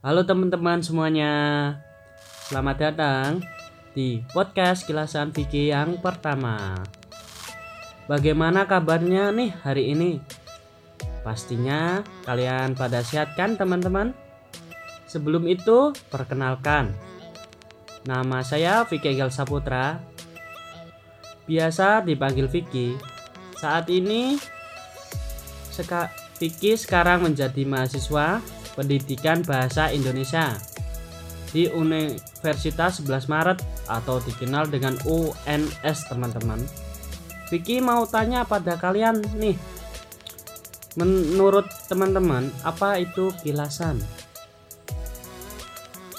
[0.00, 1.32] Halo teman-teman semuanya.
[2.48, 3.44] Selamat datang
[3.92, 6.80] di podcast kilasan Vicky yang pertama.
[8.08, 10.16] Bagaimana kabarnya nih hari ini?
[11.20, 14.16] Pastinya kalian pada sehat kan teman-teman?
[15.04, 16.96] Sebelum itu, perkenalkan.
[18.08, 20.00] Nama saya Vicky Egel Saputra.
[21.44, 22.96] Biasa dipanggil Vicky.
[23.52, 24.40] Saat ini
[26.40, 28.40] Vicky sekarang menjadi mahasiswa
[28.74, 30.54] pendidikan bahasa Indonesia
[31.50, 33.58] di Universitas 11 Maret
[33.90, 36.62] atau dikenal dengan UNS teman-teman.
[37.50, 39.58] Vicky mau tanya pada kalian nih.
[40.98, 43.98] Menurut teman-teman, apa itu kilasan?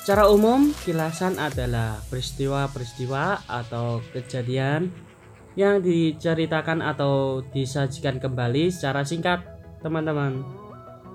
[0.02, 4.92] Secara umum, kilasan adalah peristiwa-peristiwa atau kejadian
[5.60, 9.44] yang diceritakan atau disajikan kembali secara singkat,
[9.84, 10.42] teman-teman.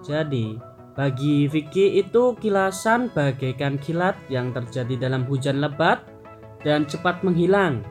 [0.04, 6.00] Jadi, bagi Vicky itu kilasan bagaikan kilat yang terjadi dalam hujan lebat
[6.64, 7.84] dan cepat menghilang,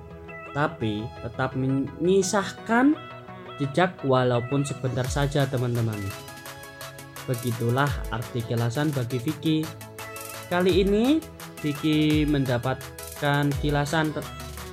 [0.58, 2.98] tapi tetap menyisahkan
[3.62, 6.02] jejak walaupun sebentar saja teman-teman.
[7.30, 9.62] Begitulah arti kilasan bagi Vicky.
[10.50, 11.22] Kali ini
[11.62, 14.18] Vicky mendapatkan kilasan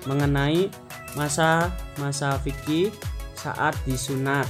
[0.09, 0.73] mengenai
[1.21, 2.89] masa-masa Vicky
[3.37, 4.49] saat disunat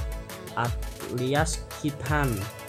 [0.55, 2.62] alias khitan Hehe,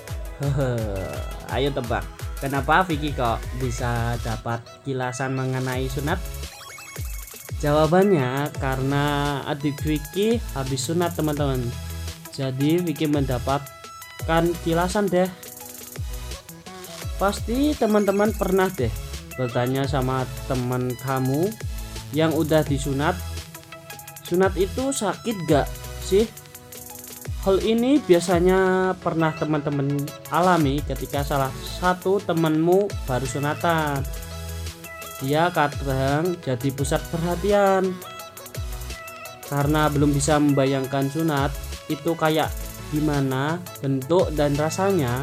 [1.55, 2.03] ayo tebak.
[2.43, 6.21] Kenapa Vicky kok bisa dapat kilasan mengenai sunat?
[7.65, 11.65] Jawabannya karena adik Vicky habis sunat teman-teman.
[12.35, 15.31] Jadi Vicky mendapatkan kilasan deh.
[17.17, 18.93] Pasti teman-teman pernah deh
[19.35, 21.51] bertanya sama teman kamu
[22.15, 23.17] yang udah disunat.
[24.27, 25.69] Sunat itu sakit gak
[26.05, 26.29] sih?
[27.45, 30.01] Hal ini biasanya pernah teman-teman
[30.33, 34.01] alami ketika salah satu temanmu baru sunatan.
[35.21, 37.93] Dia kadang jadi pusat perhatian
[39.45, 41.53] karena belum bisa membayangkan sunat
[41.93, 42.49] itu kayak
[42.89, 45.21] gimana bentuk dan rasanya.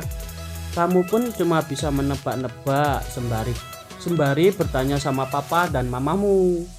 [0.78, 3.58] Kamu pun cuma bisa menebak-nebak sembari
[3.98, 6.70] sembari bertanya sama papa dan mamamu.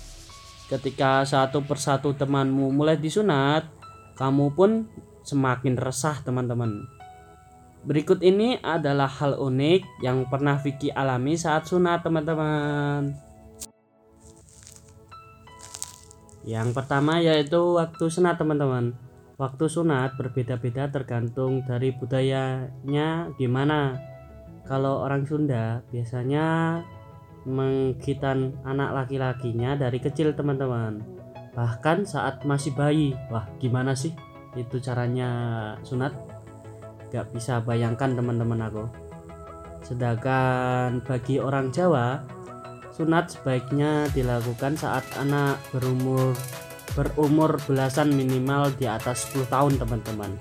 [0.70, 3.66] Ketika satu persatu temanmu mulai disunat,
[4.14, 4.86] kamu pun
[5.22, 6.86] semakin resah teman-teman.
[7.82, 13.10] Berikut ini adalah hal unik yang pernah Vicky alami saat sunat teman-teman.
[16.46, 18.94] Yang pertama yaitu waktu sunat teman-teman.
[19.34, 23.98] Waktu sunat berbeda-beda tergantung dari budayanya gimana.
[24.62, 26.78] Kalau orang Sunda biasanya
[27.42, 31.02] mengkitan anak laki-lakinya dari kecil teman-teman.
[31.58, 33.18] Bahkan saat masih bayi.
[33.26, 34.14] Wah, gimana sih?
[34.56, 35.30] Itu caranya
[35.84, 36.12] sunat.
[37.12, 38.84] Gak bisa bayangkan teman-teman aku.
[39.84, 42.24] Sedangkan bagi orang Jawa
[42.92, 46.36] sunat sebaiknya dilakukan saat anak berumur
[46.92, 50.36] berumur belasan minimal di atas 10 tahun teman-teman.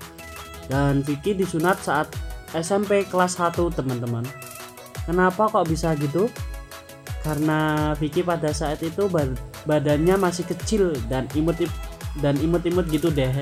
[0.68, 2.12] Dan Vicky disunat saat
[2.52, 4.24] SMP kelas 1 teman-teman.
[5.08, 6.28] Kenapa kok bisa gitu?
[7.24, 9.08] Karena Vicky pada saat itu
[9.64, 11.56] badannya masih kecil dan imut
[12.20, 13.32] dan imut-imut gitu deh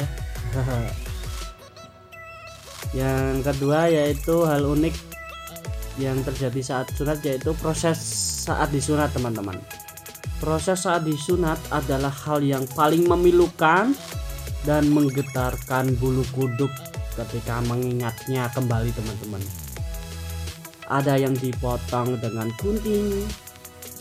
[3.01, 4.95] yang kedua yaitu hal unik
[6.01, 7.99] yang terjadi saat sunat yaitu proses
[8.47, 9.59] saat disunat teman-teman.
[10.41, 13.93] Proses saat disunat adalah hal yang paling memilukan
[14.65, 16.73] dan menggetarkan bulu kuduk
[17.13, 19.43] ketika mengingatnya kembali teman-teman.
[20.89, 23.29] Ada yang dipotong dengan gunting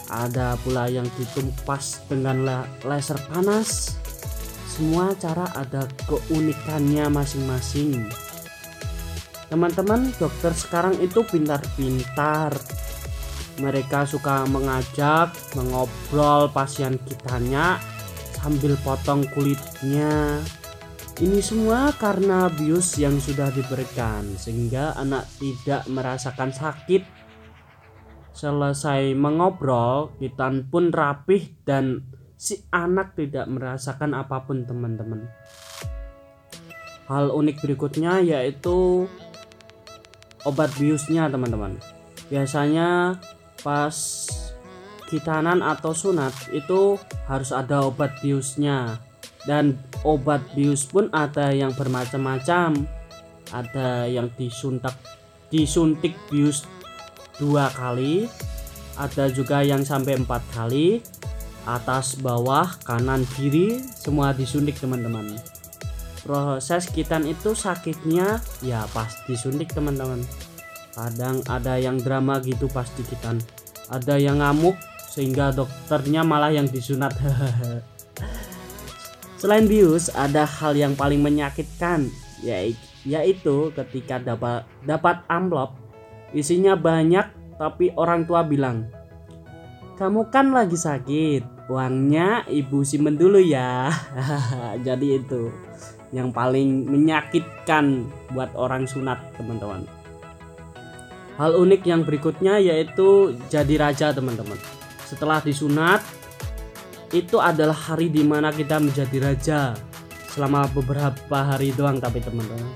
[0.09, 2.42] ada pula yang ditumpas dengan
[2.82, 3.99] laser panas
[4.79, 8.07] semua cara ada keunikannya masing-masing.
[9.51, 12.56] Teman-teman dokter sekarang itu pintar-pintar.
[13.59, 17.75] Mereka suka mengajak mengobrol pasien kitanya
[18.40, 20.40] sambil potong kulitnya.
[21.19, 27.03] Ini semua karena bius yang sudah diberikan sehingga anak tidak merasakan sakit.
[28.32, 35.28] Selesai mengobrol kitan pun rapih dan si anak tidak merasakan apa pun teman-teman.
[37.12, 39.12] Hal unik berikutnya yaitu
[40.47, 41.76] obat biusnya teman-teman.
[42.32, 43.20] Biasanya
[43.59, 43.91] pas
[45.12, 46.96] kitanan atau sunat itu
[47.28, 49.03] harus ada obat biusnya.
[49.44, 49.76] Dan
[50.08, 52.88] obat bius pun ada yang bermacam-macam.
[53.52, 54.96] Ada yang disuntik
[55.50, 56.64] disuntik bius
[57.42, 58.30] dua kali
[59.00, 61.02] ada juga yang sampai empat kali
[61.76, 65.38] atas bawah kanan kiri semua disuntik teman-teman.
[66.24, 70.24] Proses kitan itu sakitnya ya pas disuntik teman-teman.
[70.96, 73.38] Kadang ada yang drama gitu pas dikitan
[73.90, 74.78] ada yang ngamuk
[75.10, 77.18] sehingga dokternya malah yang disunat.
[79.42, 82.12] Selain bius ada hal yang paling menyakitkan
[83.04, 85.76] yaitu ketika dapat dapat amplop
[86.36, 87.26] isinya banyak
[87.60, 88.88] tapi orang tua bilang
[90.00, 93.94] kamu kan lagi sakit uangnya ibu simpen dulu ya
[94.86, 95.54] jadi itu
[96.10, 99.86] yang paling menyakitkan buat orang sunat teman-teman
[101.40, 104.60] Hal unik yang berikutnya yaitu jadi raja teman-teman.
[105.08, 106.04] Setelah disunat,
[107.16, 109.72] itu adalah hari di mana kita menjadi raja
[110.36, 112.68] selama beberapa hari doang tapi teman-teman.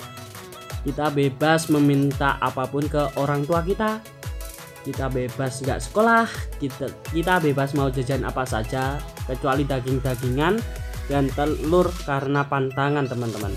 [0.88, 4.00] Kita bebas meminta apa pun ke orang tua kita.
[4.84, 6.28] Kita bebas nggak sekolah,
[6.60, 10.60] kita kita bebas mau jajan apa saja kecuali daging-dagingan
[11.08, 13.56] dan telur karena pantangan teman-teman.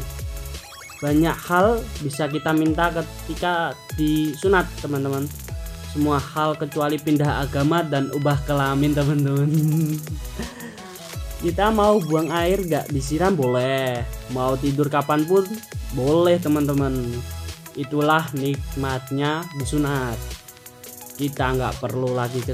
[1.03, 5.27] Banyak hal bisa kita minta ketika disunat teman-teman.
[5.91, 9.51] Semua hal kecuali pindah agama dan ubah kelamin teman-teman.
[11.43, 13.33] Kita mau buang air gak disiram?
[13.37, 14.05] Boleh.
[14.33, 15.45] Mau tidur kapan pun?
[15.93, 16.97] Boleh teman-teman.
[17.77, 20.36] Itulah nikmatnya disunat
[21.17, 22.53] kita nggak perlu lagi ke,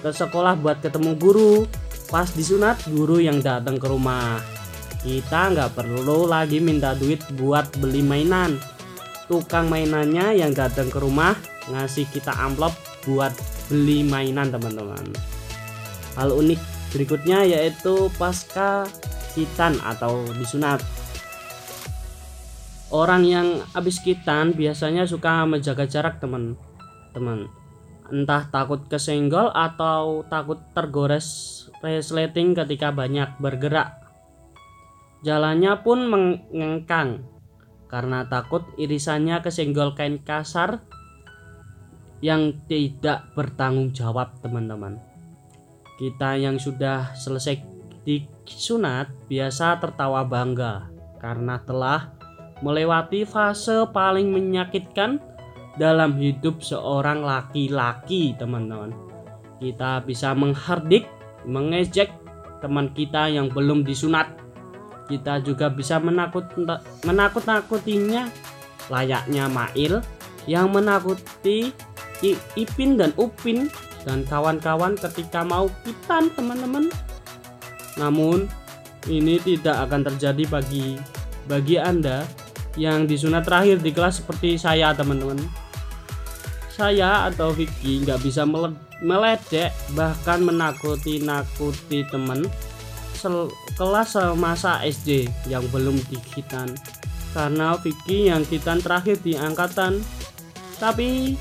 [0.00, 1.68] ke sekolah buat ketemu guru.
[2.10, 4.40] Pas disunat guru yang datang ke rumah.
[5.04, 8.58] Kita nggak perlu lagi minta duit buat beli mainan.
[9.30, 11.38] Tukang mainannya yang datang ke rumah
[11.70, 12.74] ngasih kita amplop
[13.06, 13.30] buat
[13.70, 15.06] beli mainan teman-teman.
[16.18, 16.58] Hal unik
[16.90, 18.90] berikutnya yaitu pasca
[19.38, 20.82] kitan atau disunat.
[22.90, 27.59] Orang yang habis kitan biasanya suka menjaga jarak teman-teman
[28.10, 34.00] entah takut kesenggol atau takut tergores resleting ketika banyak bergerak
[35.20, 37.28] Jalannya pun mengengkang
[37.92, 40.80] karena takut irisannya kesenggol kain kasar
[42.24, 44.96] yang tidak bertanggung jawab teman-teman.
[46.00, 47.60] Kita yang sudah selesai
[48.08, 50.88] disunat biasa tertawa bangga
[51.20, 52.16] karena telah
[52.64, 55.20] melewati fase paling menyakitkan
[55.78, 58.90] dalam hidup seorang laki-laki teman-teman.
[59.60, 61.06] Kita bisa menghardik,
[61.44, 62.10] mengejek
[62.64, 64.40] teman kita yang belum disunat
[65.10, 66.46] kita juga bisa menakut
[67.02, 68.30] menakut-nakutinya
[68.86, 69.98] layaknya Mail
[70.46, 71.74] yang menakuti
[72.54, 73.66] Ipin dan Upin
[74.06, 76.86] dan kawan-kawan ketika mau kitan teman-teman.
[77.98, 78.46] Namun
[79.10, 80.94] ini tidak akan terjadi bagi
[81.50, 82.22] bagi Anda
[82.78, 85.38] yang disunat terakhir di kelas seperti saya teman-teman.
[86.70, 88.46] Saya atau Vicky nggak bisa
[89.02, 92.46] meledek bahkan menakuti-nakuti teman
[93.76, 96.72] kelas masa SD yang belum dikitan
[97.36, 100.02] karena Vicky yang kitan terakhir di angkatan.
[100.80, 101.36] Tapi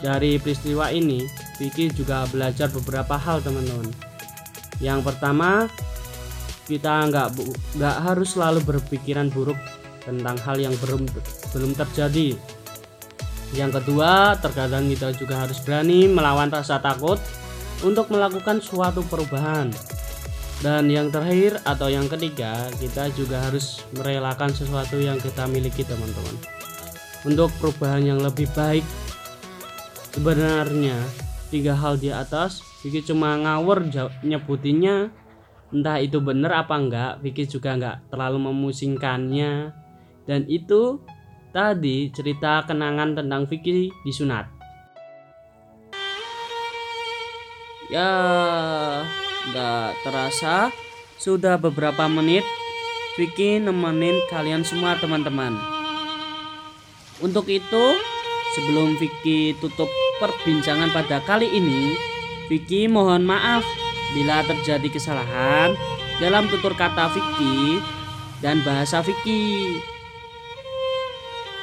[0.00, 1.28] dari peristiwa ini
[1.60, 3.92] Vicky juga belajar beberapa hal teman-teman.
[4.80, 5.68] Yang pertama
[6.70, 7.34] kita nggak
[7.74, 9.58] nggak harus selalu berpikiran buruk
[10.06, 11.10] tentang hal yang belum
[11.50, 12.38] belum terjadi
[13.50, 17.18] yang kedua terkadang kita juga harus berani melawan rasa takut
[17.82, 19.72] untuk melakukan suatu perubahan.
[20.60, 26.36] Dan yang terakhir atau yang ketiga, kita juga harus merelakan sesuatu yang kita miliki, teman-teman.
[27.24, 28.84] Untuk perubahan yang lebih baik,
[30.12, 31.00] sebenarnya
[31.48, 33.88] tiga hal di atas, Vicky cuma ngawur
[34.20, 35.08] nyebutinnya.
[35.70, 39.70] Entah itu benar apa enggak, Vicky juga enggak terlalu memusingkannya.
[40.26, 40.98] Dan itu
[41.54, 44.50] tadi cerita kenangan tentang Vicky disunat.
[47.90, 48.10] Ya,
[49.50, 50.70] nggak terasa
[51.18, 52.46] sudah beberapa menit
[53.18, 55.58] Vicky nemenin kalian semua teman-teman.
[57.18, 57.84] Untuk itu,
[58.54, 59.90] sebelum Vicky tutup
[60.22, 61.94] perbincangan pada kali ini,
[62.46, 63.79] Vicky mohon maaf
[64.14, 65.74] bila terjadi kesalahan
[66.18, 67.80] dalam tutur kata Vicky
[68.44, 69.78] dan bahasa Vicky.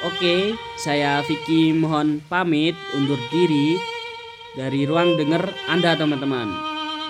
[0.06, 3.74] Oke, saya Vicky mohon pamit undur diri
[4.54, 6.48] dari ruang dengar Anda teman-teman.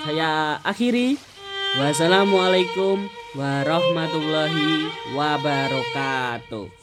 [0.08, 1.20] Saya akhiri.
[1.76, 6.77] Wassalamualaikum warahmatullahi wabarakatuh.